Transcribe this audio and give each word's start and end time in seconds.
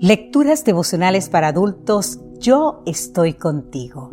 Lecturas 0.00 0.62
devocionales 0.62 1.30
para 1.30 1.48
adultos, 1.48 2.20
Yo 2.38 2.82
estoy 2.84 3.32
contigo. 3.32 4.10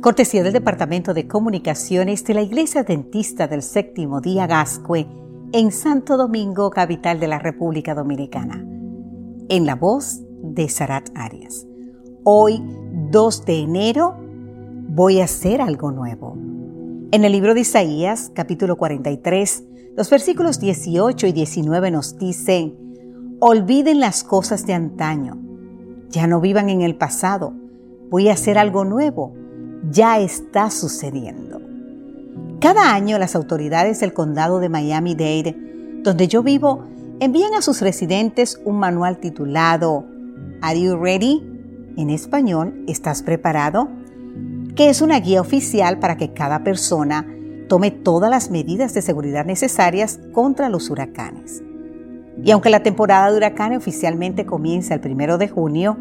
Cortesía 0.00 0.42
del 0.42 0.54
Departamento 0.54 1.12
de 1.12 1.28
Comunicaciones 1.28 2.24
de 2.24 2.32
la 2.32 2.40
Iglesia 2.40 2.82
Dentista 2.82 3.46
del 3.46 3.60
Séptimo 3.60 4.22
Día 4.22 4.46
Gascue 4.46 5.06
en 5.52 5.70
Santo 5.70 6.16
Domingo, 6.16 6.70
capital 6.70 7.20
de 7.20 7.28
la 7.28 7.38
República 7.38 7.94
Dominicana. 7.94 8.64
En 9.50 9.66
la 9.66 9.74
voz 9.74 10.22
de 10.42 10.66
Sarat 10.70 11.10
Arias. 11.14 11.66
Hoy, 12.24 12.62
2 13.10 13.44
de 13.44 13.58
enero, 13.58 14.16
voy 14.88 15.20
a 15.20 15.24
hacer 15.24 15.60
algo 15.60 15.92
nuevo. 15.92 16.38
En 17.12 17.24
el 17.26 17.32
libro 17.32 17.52
de 17.52 17.60
Isaías, 17.60 18.32
capítulo 18.34 18.76
43, 18.76 19.64
los 19.94 20.08
versículos 20.08 20.58
18 20.58 21.26
y 21.26 21.32
19 21.32 21.90
nos 21.90 22.16
dicen, 22.16 22.87
Olviden 23.40 24.00
las 24.00 24.24
cosas 24.24 24.66
de 24.66 24.74
antaño. 24.74 25.38
Ya 26.10 26.26
no 26.26 26.40
vivan 26.40 26.70
en 26.70 26.82
el 26.82 26.96
pasado. 26.96 27.52
Voy 28.10 28.28
a 28.28 28.32
hacer 28.32 28.58
algo 28.58 28.84
nuevo. 28.84 29.34
Ya 29.90 30.18
está 30.18 30.70
sucediendo. 30.70 31.60
Cada 32.60 32.92
año 32.94 33.18
las 33.18 33.36
autoridades 33.36 34.00
del 34.00 34.12
condado 34.12 34.58
de 34.58 34.68
Miami-Dade, 34.68 35.56
donde 36.02 36.26
yo 36.26 36.42
vivo, 36.42 36.84
envían 37.20 37.54
a 37.54 37.62
sus 37.62 37.80
residentes 37.80 38.60
un 38.64 38.78
manual 38.78 39.18
titulado 39.18 40.04
Are 40.60 40.80
You 40.80 40.96
Ready? 40.96 41.94
En 41.96 42.10
español, 42.10 42.84
¿estás 42.86 43.22
preparado? 43.22 43.88
que 44.78 44.88
es 44.88 45.02
una 45.02 45.18
guía 45.18 45.40
oficial 45.40 45.98
para 45.98 46.16
que 46.16 46.32
cada 46.32 46.62
persona 46.62 47.26
tome 47.68 47.90
todas 47.90 48.30
las 48.30 48.48
medidas 48.52 48.94
de 48.94 49.02
seguridad 49.02 49.44
necesarias 49.44 50.20
contra 50.32 50.68
los 50.68 50.88
huracanes. 50.88 51.64
Y 52.42 52.50
aunque 52.50 52.70
la 52.70 52.82
temporada 52.82 53.30
de 53.30 53.36
huracanes 53.36 53.78
oficialmente 53.78 54.46
comienza 54.46 54.94
el 54.94 55.00
primero 55.00 55.38
de 55.38 55.48
junio, 55.48 55.96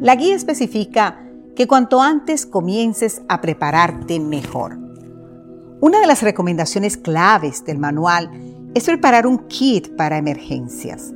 la 0.00 0.14
guía 0.16 0.34
especifica 0.34 1.20
que 1.54 1.66
cuanto 1.66 2.00
antes 2.00 2.46
comiences 2.46 3.22
a 3.28 3.40
prepararte 3.40 4.18
mejor. 4.20 4.78
Una 5.80 6.00
de 6.00 6.06
las 6.06 6.22
recomendaciones 6.22 6.96
claves 6.96 7.64
del 7.64 7.78
manual 7.78 8.30
es 8.74 8.84
preparar 8.84 9.26
un 9.26 9.46
kit 9.48 9.96
para 9.96 10.16
emergencias. 10.16 11.12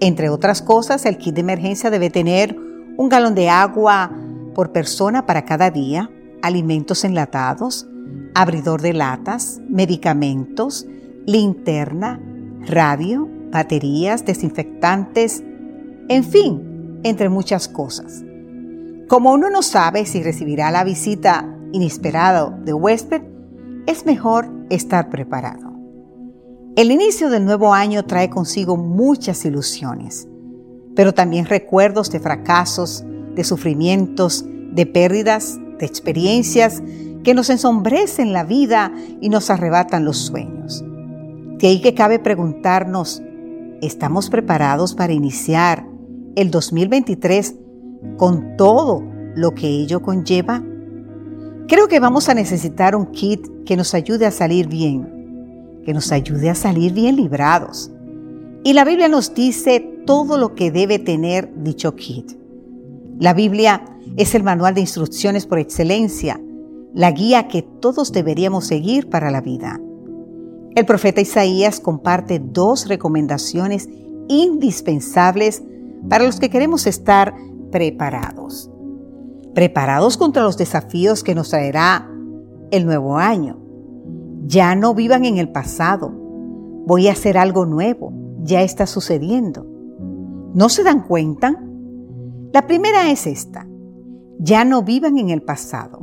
Entre 0.00 0.28
otras 0.28 0.62
cosas, 0.62 1.06
el 1.06 1.18
kit 1.18 1.34
de 1.34 1.40
emergencia 1.40 1.90
debe 1.90 2.10
tener 2.10 2.56
un 2.96 3.08
galón 3.08 3.34
de 3.34 3.48
agua 3.48 4.10
por 4.54 4.72
persona 4.72 5.24
para 5.24 5.44
cada 5.44 5.70
día, 5.70 6.10
alimentos 6.42 7.04
enlatados, 7.04 7.88
abridor 8.34 8.82
de 8.82 8.92
latas, 8.92 9.60
medicamentos, 9.68 10.86
linterna, 11.26 12.20
radio, 12.66 13.28
baterías, 13.50 14.24
desinfectantes, 14.24 15.42
en 16.08 16.24
fin, 16.24 17.00
entre 17.02 17.28
muchas 17.28 17.68
cosas. 17.68 18.24
Como 19.08 19.32
uno 19.32 19.50
no 19.50 19.62
sabe 19.62 20.04
si 20.06 20.22
recibirá 20.22 20.70
la 20.70 20.84
visita 20.84 21.48
inesperada 21.72 22.50
de 22.64 22.72
huésped, 22.72 23.22
es 23.86 24.04
mejor 24.04 24.50
estar 24.70 25.08
preparado. 25.08 25.72
El 26.76 26.92
inicio 26.92 27.30
del 27.30 27.44
nuevo 27.44 27.74
año 27.74 28.04
trae 28.04 28.30
consigo 28.30 28.76
muchas 28.76 29.44
ilusiones, 29.44 30.28
pero 30.94 31.12
también 31.12 31.46
recuerdos 31.46 32.10
de 32.10 32.20
fracasos, 32.20 33.04
de 33.34 33.44
sufrimientos, 33.44 34.44
de 34.72 34.86
pérdidas, 34.86 35.58
de 35.78 35.86
experiencias 35.86 36.82
que 37.24 37.34
nos 37.34 37.50
ensombrecen 37.50 38.32
la 38.32 38.44
vida 38.44 38.92
y 39.20 39.28
nos 39.28 39.50
arrebatan 39.50 40.04
los 40.04 40.18
sueños. 40.18 40.84
De 41.58 41.68
ahí 41.68 41.80
que 41.80 41.94
cabe 41.94 42.18
preguntarnos, 42.18 43.22
¿Estamos 43.80 44.28
preparados 44.28 44.96
para 44.96 45.12
iniciar 45.12 45.86
el 46.34 46.50
2023 46.50 47.54
con 48.16 48.56
todo 48.56 49.04
lo 49.36 49.54
que 49.54 49.68
ello 49.68 50.02
conlleva? 50.02 50.64
Creo 51.68 51.86
que 51.86 52.00
vamos 52.00 52.28
a 52.28 52.34
necesitar 52.34 52.96
un 52.96 53.06
kit 53.12 53.46
que 53.64 53.76
nos 53.76 53.94
ayude 53.94 54.26
a 54.26 54.32
salir 54.32 54.66
bien, 54.66 55.80
que 55.84 55.94
nos 55.94 56.10
ayude 56.10 56.50
a 56.50 56.56
salir 56.56 56.92
bien 56.92 57.14
librados. 57.14 57.92
Y 58.64 58.72
la 58.72 58.84
Biblia 58.84 59.06
nos 59.06 59.32
dice 59.32 59.78
todo 60.04 60.38
lo 60.38 60.56
que 60.56 60.72
debe 60.72 60.98
tener 60.98 61.52
dicho 61.62 61.94
kit. 61.94 62.32
La 63.20 63.32
Biblia 63.32 63.84
es 64.16 64.34
el 64.34 64.42
manual 64.42 64.74
de 64.74 64.80
instrucciones 64.80 65.46
por 65.46 65.60
excelencia, 65.60 66.40
la 66.94 67.12
guía 67.12 67.46
que 67.46 67.62
todos 67.62 68.10
deberíamos 68.10 68.66
seguir 68.66 69.08
para 69.08 69.30
la 69.30 69.40
vida. 69.40 69.80
El 70.74 70.86
profeta 70.86 71.20
Isaías 71.20 71.80
comparte 71.80 72.38
dos 72.38 72.88
recomendaciones 72.88 73.88
indispensables 74.28 75.62
para 76.08 76.24
los 76.24 76.38
que 76.38 76.50
queremos 76.50 76.86
estar 76.86 77.34
preparados. 77.70 78.70
Preparados 79.54 80.16
contra 80.16 80.42
los 80.42 80.56
desafíos 80.56 81.24
que 81.24 81.34
nos 81.34 81.50
traerá 81.50 82.08
el 82.70 82.86
nuevo 82.86 83.16
año. 83.16 83.58
Ya 84.46 84.74
no 84.74 84.94
vivan 84.94 85.24
en 85.24 85.38
el 85.38 85.50
pasado. 85.50 86.12
Voy 86.86 87.08
a 87.08 87.12
hacer 87.12 87.38
algo 87.38 87.66
nuevo. 87.66 88.12
Ya 88.42 88.62
está 88.62 88.86
sucediendo. 88.86 89.66
¿No 90.54 90.68
se 90.68 90.84
dan 90.84 91.02
cuenta? 91.02 91.60
La 92.52 92.66
primera 92.66 93.10
es 93.10 93.26
esta. 93.26 93.66
Ya 94.38 94.64
no 94.64 94.82
vivan 94.82 95.18
en 95.18 95.30
el 95.30 95.42
pasado, 95.42 96.00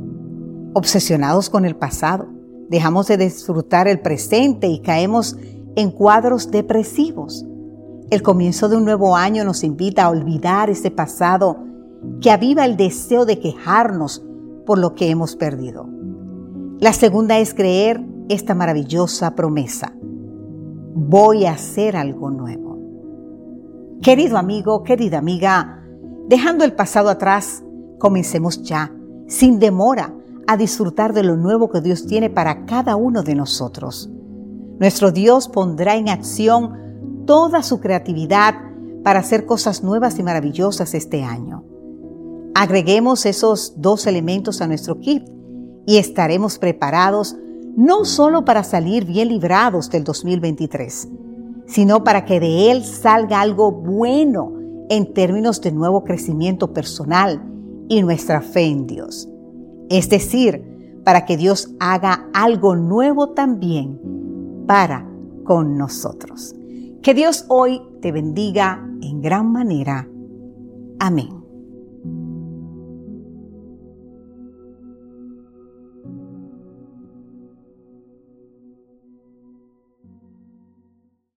obsesionados 0.74 1.48
con 1.48 1.64
el 1.64 1.76
pasado 1.76 2.28
Dejamos 2.68 3.06
de 3.06 3.16
disfrutar 3.16 3.86
el 3.88 4.00
presente 4.00 4.66
y 4.66 4.80
caemos 4.80 5.36
en 5.76 5.90
cuadros 5.90 6.50
depresivos. 6.50 7.46
El 8.10 8.22
comienzo 8.22 8.68
de 8.68 8.76
un 8.76 8.84
nuevo 8.84 9.16
año 9.16 9.44
nos 9.44 9.62
invita 9.62 10.04
a 10.04 10.10
olvidar 10.10 10.70
ese 10.70 10.90
pasado 10.90 11.58
que 12.20 12.30
aviva 12.30 12.64
el 12.64 12.76
deseo 12.76 13.24
de 13.24 13.38
quejarnos 13.38 14.24
por 14.64 14.78
lo 14.78 14.94
que 14.94 15.10
hemos 15.10 15.36
perdido. 15.36 15.88
La 16.78 16.92
segunda 16.92 17.38
es 17.38 17.54
creer 17.54 18.04
esta 18.28 18.54
maravillosa 18.54 19.34
promesa. 19.34 19.92
Voy 20.94 21.46
a 21.46 21.52
hacer 21.52 21.96
algo 21.96 22.30
nuevo. 22.30 22.78
Querido 24.02 24.38
amigo, 24.38 24.82
querida 24.82 25.18
amiga, 25.18 25.82
dejando 26.28 26.64
el 26.64 26.74
pasado 26.74 27.08
atrás, 27.08 27.62
comencemos 27.98 28.62
ya, 28.62 28.92
sin 29.26 29.58
demora, 29.58 30.14
a 30.46 30.56
disfrutar 30.56 31.12
de 31.12 31.22
lo 31.22 31.36
nuevo 31.36 31.70
que 31.70 31.80
Dios 31.80 32.06
tiene 32.06 32.30
para 32.30 32.66
cada 32.66 32.96
uno 32.96 33.22
de 33.22 33.34
nosotros. 33.34 34.10
Nuestro 34.78 35.10
Dios 35.10 35.48
pondrá 35.48 35.96
en 35.96 36.08
acción 36.08 37.24
toda 37.26 37.62
su 37.62 37.80
creatividad 37.80 38.54
para 39.02 39.20
hacer 39.20 39.46
cosas 39.46 39.82
nuevas 39.82 40.18
y 40.18 40.22
maravillosas 40.22 40.94
este 40.94 41.22
año. 41.22 41.64
Agreguemos 42.54 43.26
esos 43.26 43.74
dos 43.76 44.06
elementos 44.06 44.60
a 44.60 44.66
nuestro 44.66 44.98
kit 45.00 45.24
y 45.86 45.98
estaremos 45.98 46.58
preparados 46.58 47.36
no 47.76 48.04
solo 48.04 48.44
para 48.44 48.64
salir 48.64 49.04
bien 49.04 49.28
librados 49.28 49.90
del 49.90 50.04
2023, 50.04 51.08
sino 51.66 52.02
para 52.02 52.24
que 52.24 52.40
de 52.40 52.70
él 52.70 52.84
salga 52.84 53.40
algo 53.40 53.70
bueno 53.72 54.52
en 54.88 55.12
términos 55.12 55.60
de 55.60 55.72
nuevo 55.72 56.04
crecimiento 56.04 56.72
personal 56.72 57.42
y 57.88 58.02
nuestra 58.02 58.40
fe 58.40 58.64
en 58.64 58.86
Dios. 58.86 59.28
Es 59.88 60.08
decir, 60.08 61.00
para 61.04 61.24
que 61.24 61.36
Dios 61.36 61.74
haga 61.78 62.28
algo 62.34 62.74
nuevo 62.74 63.30
también 63.30 64.00
para 64.66 65.08
con 65.44 65.78
nosotros. 65.78 66.54
Que 67.02 67.14
Dios 67.14 67.44
hoy 67.48 67.80
te 68.00 68.10
bendiga 68.10 68.84
en 69.00 69.20
gran 69.22 69.52
manera. 69.52 70.08
Amén. 70.98 71.45